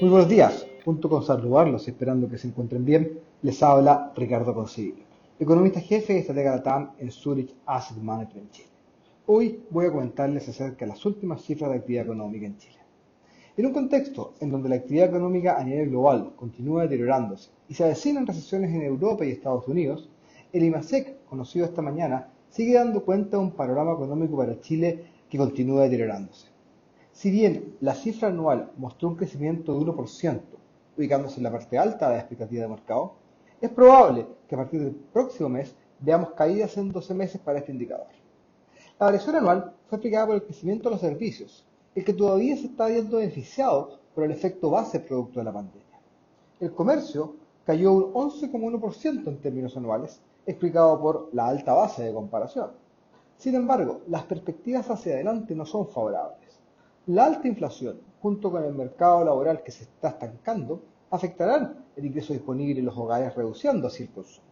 [0.00, 0.66] Muy buenos días.
[0.82, 5.04] Junto con saludarlos, esperando que se encuentren bien, les habla Ricardo Consiglio,
[5.38, 8.68] economista jefe y estratega de TAM en Zurich Asset Management Chile.
[9.26, 12.78] Hoy voy a comentarles acerca de las últimas cifras de actividad económica en Chile.
[13.58, 17.84] En un contexto en donde la actividad económica a nivel global continúa deteriorándose y se
[17.84, 20.08] avecinan recesiones en Europa y Estados Unidos,
[20.54, 25.36] el IMASEC, conocido esta mañana, sigue dando cuenta de un panorama económico para Chile que
[25.36, 26.46] continúa deteriorándose.
[27.20, 30.40] Si bien la cifra anual mostró un crecimiento de 1%,
[30.96, 33.12] ubicándose en la parte alta de la expectativa de mercado,
[33.60, 37.72] es probable que a partir del próximo mes veamos caídas en 12 meses para este
[37.72, 38.06] indicador.
[38.98, 42.68] La variación anual fue explicada por el crecimiento de los servicios, el que todavía se
[42.68, 46.00] está viendo beneficiado por el efecto base producto de la pandemia.
[46.58, 52.70] El comercio cayó un 11,1% en términos anuales, explicado por la alta base de comparación.
[53.36, 56.49] Sin embargo, las perspectivas hacia adelante no son favorables.
[57.10, 60.80] La alta inflación, junto con el mercado laboral que se está estancando,
[61.10, 64.46] afectarán el ingreso disponible en los hogares reduciendo así el consumo.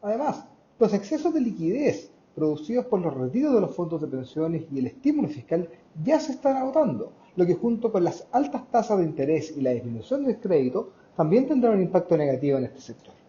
[0.00, 0.46] Además,
[0.78, 4.86] los excesos de liquidez producidos por los retiros de los fondos de pensiones y el
[4.86, 5.68] estímulo fiscal
[6.02, 9.72] ya se están agotando, lo que junto con las altas tasas de interés y la
[9.72, 13.19] disminución del crédito también tendrá un impacto negativo en este sector.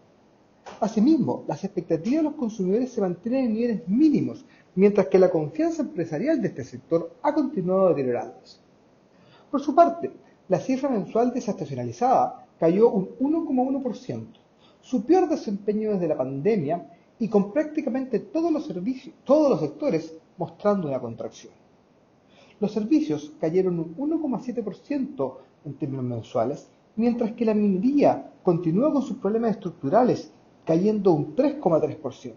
[0.82, 4.44] Asimismo, las expectativas de los consumidores se mantienen en niveles mínimos,
[4.74, 8.58] mientras que la confianza empresarial de este sector ha continuado deteriorándose.
[9.48, 10.10] Por su parte,
[10.48, 14.26] la cifra mensual desestacionalizada cayó un 1,1%,
[14.80, 16.84] su peor desempeño desde la pandemia
[17.20, 21.52] y con prácticamente todos los servicios, todos los sectores mostrando una contracción.
[22.58, 29.18] Los servicios cayeron un 1,7% en términos mensuales, mientras que la minería continúa con sus
[29.18, 30.32] problemas estructurales,
[30.64, 32.34] cayendo un 3,3%.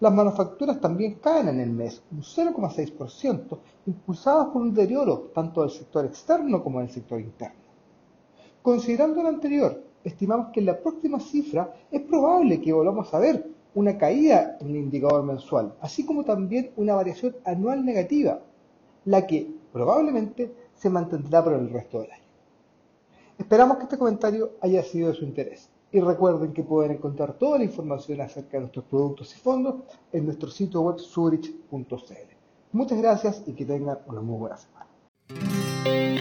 [0.00, 5.70] Las manufacturas también caen en el mes, un 0,6%, impulsadas por un deterioro tanto del
[5.70, 7.62] sector externo como del sector interno.
[8.60, 13.46] Considerando lo anterior, estimamos que en la próxima cifra es probable que volvamos a ver
[13.74, 18.40] una caída en el indicador mensual, así como también una variación anual negativa,
[19.04, 22.24] la que probablemente se mantendrá por el resto del año.
[23.38, 27.58] Esperamos que este comentario haya sido de su interés y recuerden que pueden encontrar toda
[27.58, 29.76] la información acerca de nuestros productos y fondos
[30.10, 32.34] en nuestro sitio web zurich.cl.
[32.72, 36.13] Muchas gracias y que tengan una muy buena semana.